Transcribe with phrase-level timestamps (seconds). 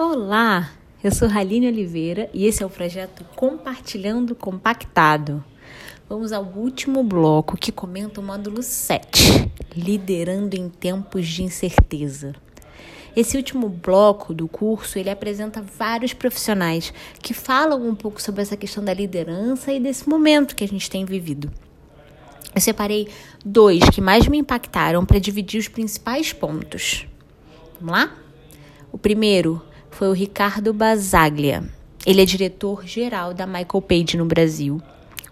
[0.00, 0.70] Olá,
[1.02, 5.44] eu sou Raline Oliveira e esse é o projeto Compartilhando Compactado.
[6.08, 12.32] Vamos ao último bloco que comenta o módulo 7, Liderando em Tempos de Incerteza.
[13.16, 18.56] Esse último bloco do curso, ele apresenta vários profissionais que falam um pouco sobre essa
[18.56, 21.50] questão da liderança e desse momento que a gente tem vivido.
[22.54, 23.08] Eu separei
[23.44, 27.04] dois que mais me impactaram para dividir os principais pontos.
[27.80, 28.16] Vamos lá?
[28.92, 29.60] O primeiro
[29.98, 31.64] foi o Ricardo Basaglia.
[32.06, 34.80] Ele é diretor-geral da Michael Page no Brasil.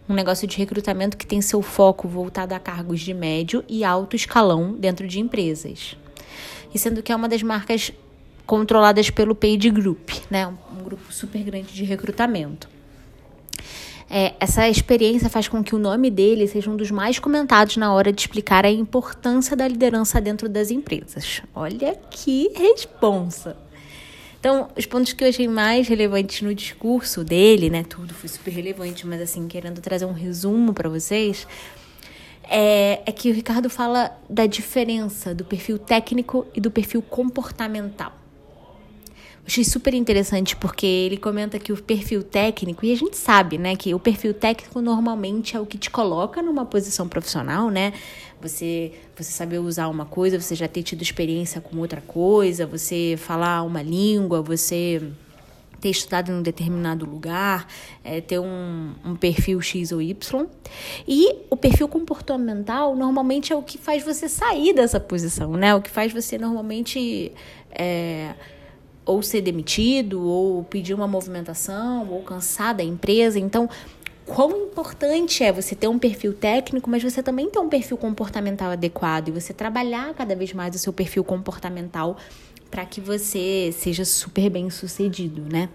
[0.08, 4.16] Um negócio de recrutamento que tem seu foco voltado a cargos de médio e alto
[4.16, 5.96] escalão dentro de empresas.
[6.74, 7.92] E sendo que é uma das marcas
[8.44, 10.48] controladas pelo Page Group, né?
[10.48, 12.68] um grupo super grande de recrutamento.
[14.10, 17.94] É, essa experiência faz com que o nome dele seja um dos mais comentados na
[17.94, 21.40] hora de explicar a importância da liderança dentro das empresas.
[21.54, 23.65] Olha que responsa!
[24.38, 27.82] Então, os pontos que eu achei mais relevantes no discurso dele, né?
[27.82, 31.46] Tudo foi super relevante, mas assim, querendo trazer um resumo para vocês,
[32.44, 38.12] é, é que o Ricardo fala da diferença do perfil técnico e do perfil comportamental.
[39.46, 43.76] Achei super interessante porque ele comenta que o perfil técnico, e a gente sabe, né,
[43.76, 47.92] que o perfil técnico normalmente é o que te coloca numa posição profissional, né?
[48.40, 53.14] Você, você saber usar uma coisa, você já ter tido experiência com outra coisa, você
[53.16, 55.00] falar uma língua, você
[55.80, 57.68] ter estudado em um determinado lugar,
[58.02, 60.46] é, ter um, um, perfil X ou Y.
[61.06, 65.72] E o perfil comportamental normalmente é o que faz você sair dessa posição, né?
[65.74, 67.30] O que faz você normalmente.
[67.70, 68.34] É,
[69.06, 73.38] ou ser demitido, ou pedir uma movimentação, ou cansar da empresa.
[73.38, 73.70] Então,
[74.26, 78.72] quão importante é você ter um perfil técnico, mas você também ter um perfil comportamental
[78.72, 82.16] adequado e você trabalhar cada vez mais o seu perfil comportamental
[82.68, 85.68] para que você seja super bem sucedido, né?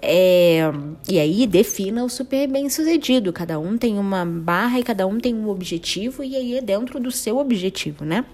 [0.00, 0.62] É,
[1.08, 3.32] e aí defina o super bem sucedido.
[3.32, 6.98] Cada um tem uma barra e cada um tem um objetivo, e aí é dentro
[6.98, 8.24] do seu objetivo, né?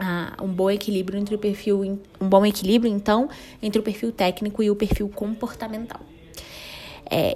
[0.00, 3.28] Ah, um bom equilíbrio entre o perfil, um bom equilíbrio então
[3.62, 6.00] entre o perfil técnico e o perfil comportamental.
[7.10, 7.34] É,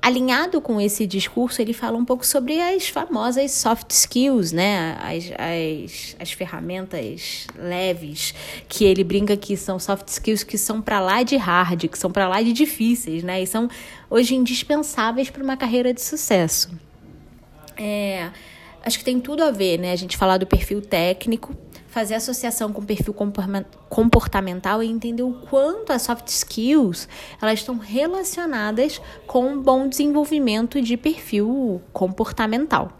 [0.00, 4.96] alinhado com esse discurso, ele fala um pouco sobre as famosas soft skills, né?
[5.02, 8.34] As, as, as ferramentas leves
[8.66, 12.10] que ele brinca que são soft skills que são para lá de hard, que são
[12.10, 13.42] para lá de difíceis, né?
[13.42, 13.68] E são
[14.08, 16.70] hoje indispensáveis para uma carreira de sucesso.
[17.76, 18.30] É,
[18.88, 19.92] acho que tem tudo a ver, né?
[19.92, 21.54] A gente falar do perfil técnico,
[21.86, 23.14] fazer associação com o perfil
[23.88, 27.08] comportamental e entender o quanto as soft skills
[27.40, 32.92] elas estão relacionadas com um bom desenvolvimento de perfil comportamental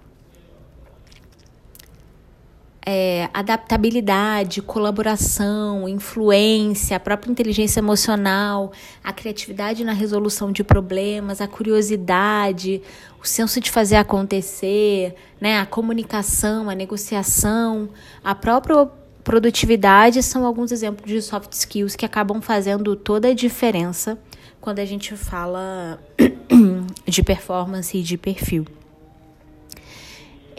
[2.91, 8.73] é, adaptabilidade, colaboração, influência, a própria inteligência emocional,
[9.05, 12.81] a criatividade na resolução de problemas, a curiosidade,
[13.23, 17.91] o senso de fazer acontecer, né, a comunicação, a negociação,
[18.25, 18.89] a própria
[19.23, 24.19] produtividade são alguns exemplos de soft skills que acabam fazendo toda a diferença
[24.63, 26.01] quando a gente fala
[27.07, 28.65] de performance e de perfil.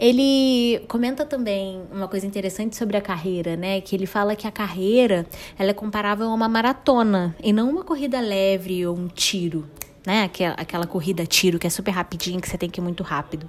[0.00, 3.82] Ele comenta também uma coisa interessante sobre a carreira, né?
[3.82, 5.26] Que ele fala que a carreira
[5.58, 9.68] ela é comparável a uma maratona e não uma corrida leve ou um tiro,
[10.06, 10.22] né?
[10.22, 13.46] Aquela, aquela corrida tiro que é super rapidinho, que você tem que ir muito rápido.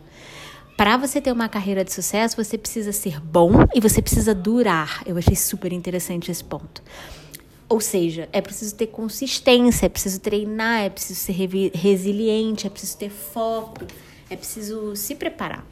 [0.76, 5.04] Para você ter uma carreira de sucesso, você precisa ser bom e você precisa durar.
[5.06, 6.84] Eu achei super interessante esse ponto.
[7.70, 11.32] Ou seja, é preciso ter consistência, é preciso treinar, é preciso ser
[11.74, 13.86] resiliente, é preciso ter foco,
[14.30, 15.66] é preciso se preparar.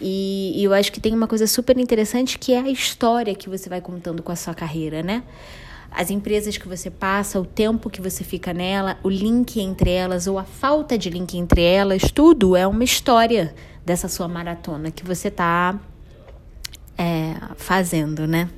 [0.00, 3.48] E, e eu acho que tem uma coisa super interessante que é a história que
[3.48, 5.22] você vai contando com a sua carreira, né?
[5.94, 10.26] as empresas que você passa, o tempo que você fica nela, o link entre elas
[10.26, 13.54] ou a falta de link entre elas, tudo é uma história
[13.84, 15.78] dessa sua maratona que você está
[16.96, 18.48] é, fazendo, né?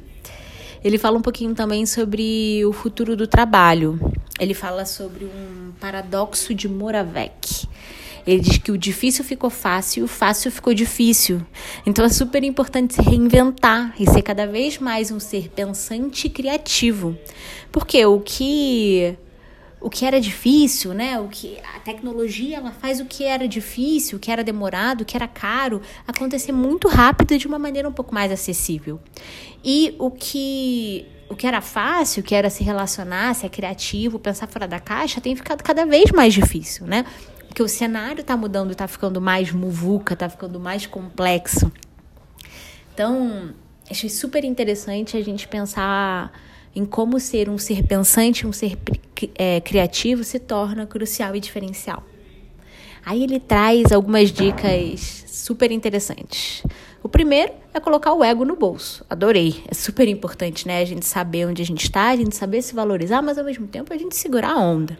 [0.82, 3.98] Ele fala um pouquinho também sobre o futuro do trabalho.
[4.38, 7.66] Ele fala sobre um paradoxo de Moravec.
[8.26, 11.42] Ele diz que o difícil ficou fácil e o fácil ficou difícil.
[11.84, 16.30] Então é super importante se reinventar e ser cada vez mais um ser pensante e
[16.30, 17.16] criativo.
[17.70, 19.16] Porque o que
[19.84, 21.20] o que era difícil, né?
[21.20, 25.04] O que a tecnologia ela faz o que era difícil, o que era demorado, o
[25.04, 28.98] que era caro, acontecer muito rápido de uma maneira um pouco mais acessível.
[29.62, 34.46] E o que o que era fácil, o que era se relacionar, ser criativo, pensar
[34.46, 37.04] fora da caixa, tem ficado cada vez mais difícil, né?
[37.54, 41.70] Porque o cenário está mudando, está ficando mais muvuca, está ficando mais complexo.
[42.92, 43.54] Então,
[43.88, 46.32] achei super interessante a gente pensar
[46.74, 48.76] em como ser um ser pensante, um ser
[49.36, 52.02] é, criativo se torna crucial e diferencial.
[53.04, 56.62] Aí ele traz algumas dicas super interessantes.
[57.02, 59.04] O primeiro é colocar o ego no bolso.
[59.10, 59.62] Adorei.
[59.68, 60.80] É super importante, né?
[60.80, 63.66] A gente saber onde a gente está, a gente saber se valorizar, mas ao mesmo
[63.66, 64.96] tempo a gente segurar a onda.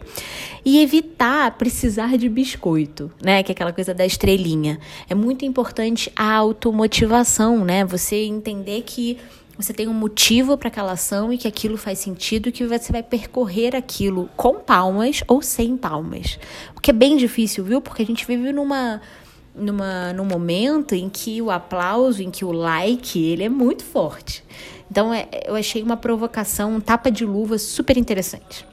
[0.63, 3.41] E evitar precisar de biscoito, né?
[3.41, 4.79] Que é aquela coisa da estrelinha.
[5.09, 7.83] É muito importante a automotivação, né?
[7.85, 9.17] Você entender que
[9.57, 12.91] você tem um motivo para aquela ação e que aquilo faz sentido e que você
[12.91, 16.37] vai percorrer aquilo com palmas ou sem palmas.
[16.75, 17.81] O que é bem difícil, viu?
[17.81, 19.01] Porque a gente vive numa
[19.57, 24.43] numa num momento em que o aplauso, em que o like, ele é muito forte.
[24.91, 28.65] Então é, eu achei uma provocação, um tapa de luva super interessante.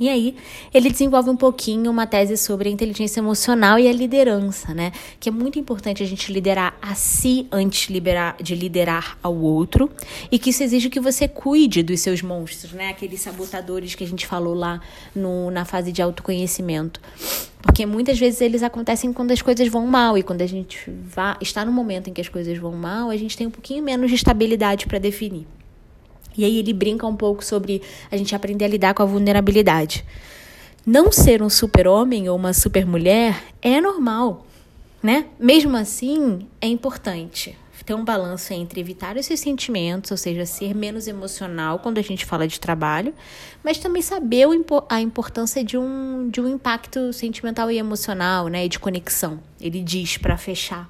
[0.00, 0.36] E aí,
[0.72, 4.92] ele desenvolve um pouquinho uma tese sobre a inteligência emocional e a liderança, né?
[5.18, 9.36] Que é muito importante a gente liderar a si antes de, liberar, de liderar ao
[9.36, 9.90] outro.
[10.30, 12.90] E que isso exige que você cuide dos seus monstros, né?
[12.90, 14.80] Aqueles sabotadores que a gente falou lá
[15.14, 17.00] no, na fase de autoconhecimento.
[17.60, 20.16] Porque muitas vezes eles acontecem quando as coisas vão mal.
[20.16, 23.16] E quando a gente vá, está no momento em que as coisas vão mal, a
[23.16, 25.57] gente tem um pouquinho menos de estabilidade para definir.
[26.38, 30.04] E aí ele brinca um pouco sobre a gente aprender a lidar com a vulnerabilidade.
[30.86, 34.46] Não ser um super-homem ou uma super-mulher é normal,
[35.02, 35.26] né?
[35.38, 37.54] Mesmo assim, é importante
[37.88, 42.26] ter um balanço entre evitar esses sentimentos, ou seja, ser menos emocional quando a gente
[42.26, 43.14] fala de trabalho,
[43.64, 44.46] mas também saber
[44.90, 48.66] a importância de um, de um impacto sentimental e emocional, né?
[48.66, 49.40] E de conexão.
[49.58, 50.86] Ele diz para fechar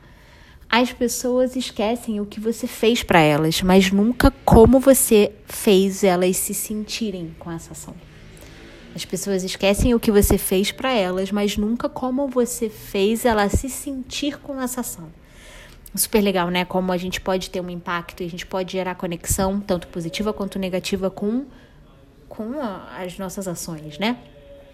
[0.71, 6.37] as pessoas esquecem o que você fez para elas, mas nunca como você fez elas
[6.37, 7.95] se sentirem com essa ação.
[8.95, 13.49] As pessoas esquecem o que você fez para elas, mas nunca como você fez ela
[13.49, 15.09] se sentir com essa ação.
[15.95, 16.65] Super legal, né?
[16.65, 20.33] Como a gente pode ter um impacto e a gente pode gerar conexão, tanto positiva
[20.33, 21.47] quanto negativa, com,
[22.29, 22.55] com
[22.95, 24.19] as nossas ações, né?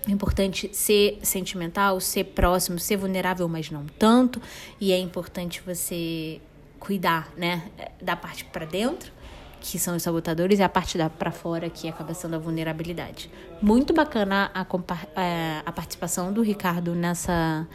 [0.06, 4.41] É importante ser sentimental, ser próximo, ser vulnerável, mas não tanto.
[4.81, 6.41] E é importante você
[6.79, 7.71] cuidar, né,
[8.01, 9.11] da parte para dentro,
[9.61, 13.31] que são os sabotadores, e a parte da para fora, que acaba sendo a vulnerabilidade.
[13.62, 14.67] Muito bacana a,
[15.21, 17.67] é, a participação do Ricardo nessa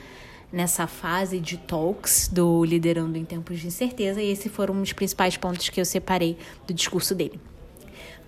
[0.51, 5.37] nessa fase de talks do Liderando em Tempos de Incerteza, e esses foram os principais
[5.37, 7.39] pontos que eu separei do discurso dele.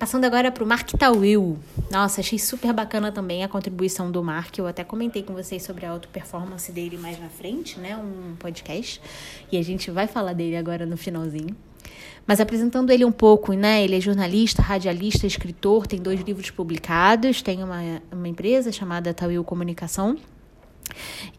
[0.01, 1.59] Passando agora para o Mark Tawil.
[1.92, 4.57] Nossa, achei super bacana também a contribuição do Mark.
[4.57, 7.95] Eu até comentei com vocês sobre a auto-performance dele mais na frente, né?
[7.95, 9.00] Um podcast.
[9.51, 11.56] E a gente vai falar dele agora no finalzinho.
[12.25, 13.83] Mas apresentando ele um pouco, né?
[13.83, 19.44] Ele é jornalista, radialista, escritor, tem dois livros publicados, tem uma, uma empresa chamada Tawil
[19.44, 20.18] Comunicação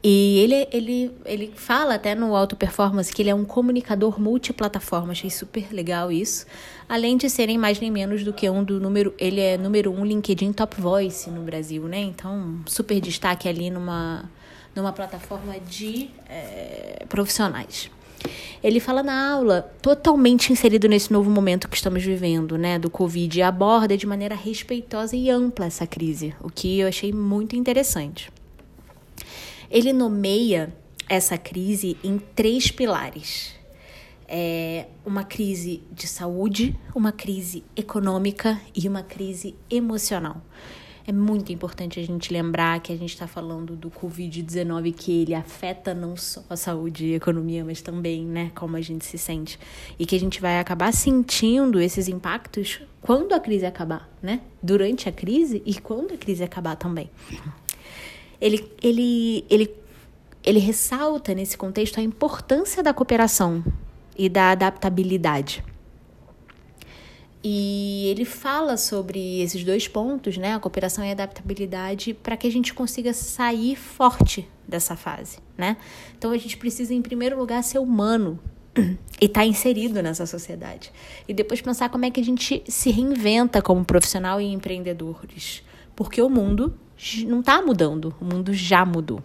[0.03, 5.13] e ele, ele, ele fala até no Auto Performance que ele é um comunicador multiplataforma.
[5.13, 6.47] Achei super legal isso.
[6.89, 9.15] Além de serem mais nem menos do que um do número.
[9.19, 12.01] Ele é número um LinkedIn Top Voice no Brasil, né?
[12.01, 14.29] Então, super destaque ali numa,
[14.75, 17.91] numa plataforma de é, profissionais.
[18.63, 23.37] Ele fala na aula, totalmente inserido nesse novo momento que estamos vivendo, né, do Covid,
[23.37, 28.31] e aborda de maneira respeitosa e ampla essa crise, o que eu achei muito interessante.
[29.73, 30.71] Ele nomeia
[31.09, 33.55] essa crise em três pilares.
[34.29, 40.43] É uma crise de saúde, uma crise econômica e uma crise emocional.
[41.07, 45.35] É muito importante a gente lembrar que a gente está falando do Covid-19, que ele
[45.35, 49.17] afeta não só a saúde e a economia, mas também, né, como a gente se
[49.17, 49.59] sente.
[49.99, 54.43] E que a gente vai acabar sentindo esses impactos quando a crise acabar, né?
[54.63, 57.11] Durante a crise e quando a crise acabar também
[58.43, 59.75] ele, ele, ele,
[60.45, 63.65] ele ressalta nesse contexto a importância da cooperação
[64.19, 65.65] e da adaptabilidade.
[67.45, 72.49] E ele fala sobre esses dois pontos, né, a cooperação e a adaptabilidade, para que
[72.49, 75.77] a gente consiga sair forte dessa fase, né?
[76.19, 78.41] Então a gente precisa em primeiro lugar ser humano
[79.21, 80.93] e estar tá inserido nessa sociedade.
[81.29, 85.63] E depois pensar como é que a gente se reinventa como profissional e empreendedores,
[85.95, 86.77] porque o mundo
[87.27, 89.23] não está mudando, o mundo já mudou.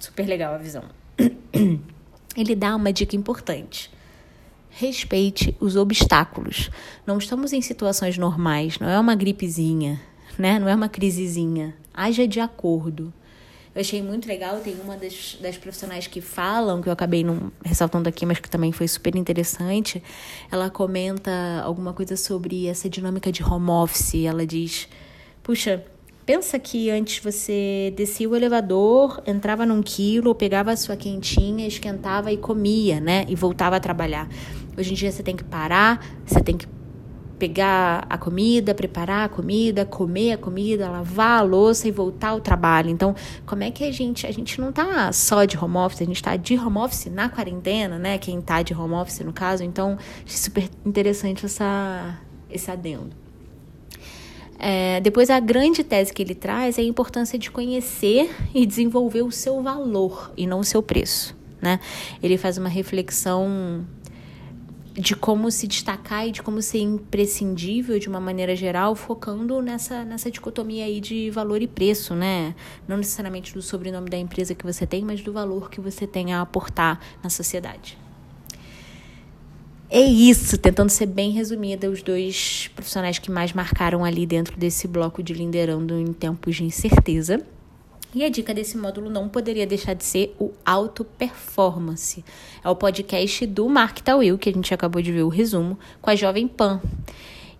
[0.00, 0.84] Super legal a visão.
[2.36, 3.90] Ele dá uma dica importante.
[4.70, 6.70] Respeite os obstáculos.
[7.06, 10.00] Não estamos em situações normais, não é uma gripezinha,
[10.38, 10.58] né?
[10.58, 11.74] Não é uma crisezinha.
[11.92, 13.12] Haja de acordo.
[13.74, 17.52] Eu achei muito legal, tem uma das, das profissionais que falam, que eu acabei não
[17.64, 20.02] ressaltando aqui, mas que também foi super interessante.
[20.50, 21.30] Ela comenta
[21.62, 24.14] alguma coisa sobre essa dinâmica de home office.
[24.24, 24.88] Ela diz:
[25.42, 25.84] Puxa,
[26.28, 32.30] Pensa que antes você descia o elevador, entrava num quilo, pegava a sua quentinha, esquentava
[32.30, 33.24] e comia, né?
[33.30, 34.28] E voltava a trabalhar.
[34.76, 36.66] Hoje em dia você tem que parar, você tem que
[37.38, 42.42] pegar a comida, preparar a comida, comer a comida, lavar a louça e voltar ao
[42.42, 42.90] trabalho.
[42.90, 43.14] Então,
[43.46, 46.22] como é que a gente, a gente não tá só de home office, a gente
[46.22, 48.18] tá de home office na quarentena, né?
[48.18, 49.64] Quem tá de home office no caso.
[49.64, 52.18] Então, super interessante essa,
[52.50, 53.27] esse adendo.
[54.58, 59.22] É, depois, a grande tese que ele traz é a importância de conhecer e desenvolver
[59.22, 61.36] o seu valor e não o seu preço.
[61.60, 61.78] Né?
[62.22, 63.86] Ele faz uma reflexão
[64.94, 70.04] de como se destacar e de como ser imprescindível de uma maneira geral, focando nessa,
[70.04, 72.52] nessa dicotomia aí de valor e preço, né?
[72.86, 76.32] Não necessariamente do sobrenome da empresa que você tem, mas do valor que você tem
[76.32, 77.96] a aportar na sociedade.
[79.90, 84.86] É isso, tentando ser bem resumida, os dois profissionais que mais marcaram ali dentro desse
[84.86, 87.40] bloco de liderando em tempos de incerteza.
[88.14, 92.22] E a dica desse módulo não poderia deixar de ser o Auto Performance.
[92.62, 96.10] É o podcast do Mark Tawil, que a gente acabou de ver o resumo, com
[96.10, 96.82] a Jovem Pan.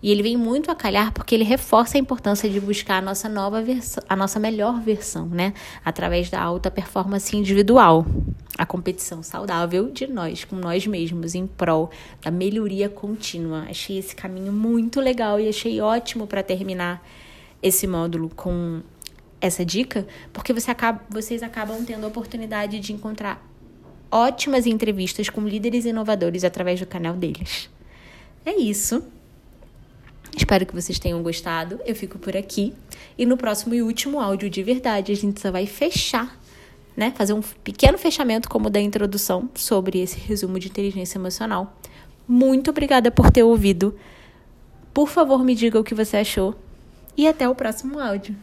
[0.01, 3.27] E ele vem muito a calhar porque ele reforça a importância de buscar a nossa
[3.27, 5.53] nova versão, a nossa melhor versão, né?
[5.83, 8.05] Através da alta performance individual.
[8.59, 11.89] A competição saudável de nós, com nós mesmos, em prol
[12.21, 13.65] da melhoria contínua.
[13.69, 17.01] Achei esse caminho muito legal e achei ótimo para terminar
[17.63, 18.81] esse módulo com
[19.39, 23.41] essa dica, porque você acaba, vocês acabam tendo a oportunidade de encontrar
[24.11, 27.69] ótimas entrevistas com líderes inovadores através do canal deles.
[28.45, 29.03] É isso.
[30.35, 31.79] Espero que vocês tenham gostado.
[31.85, 32.73] Eu fico por aqui.
[33.17, 36.38] E no próximo e último áudio de verdade, a gente só vai fechar,
[36.99, 37.13] né?
[37.15, 41.73] Fazer um pequeno fechamento, como da introdução, sobre esse resumo de inteligência emocional.
[42.27, 43.97] Muito obrigada por ter ouvido.
[44.93, 46.53] Por favor, me diga o que você achou.
[47.15, 48.35] E até o próximo áudio.